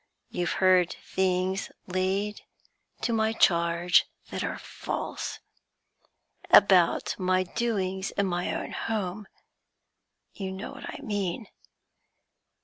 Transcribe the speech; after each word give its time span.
You've 0.31 0.53
heard 0.53 0.93
things 1.03 1.71
laid 1.85 2.41
to 3.01 3.13
my 3.13 3.33
charge 3.33 4.07
that 4.31 4.43
are 4.43 4.57
false 4.57 5.37
about 6.49 7.13
my 7.19 7.43
doings 7.43 8.09
in 8.09 8.25
my 8.25 8.51
own 8.51 8.71
home 8.71 9.27
you 10.33 10.51
know 10.51 10.71
what 10.71 10.85
I 10.89 10.99
mean. 11.03 11.45